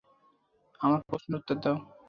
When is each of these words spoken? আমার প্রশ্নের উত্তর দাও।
আমার 0.79 1.01
প্রশ্নের 1.07 1.37
উত্তর 1.39 1.57
দাও। 1.63 1.77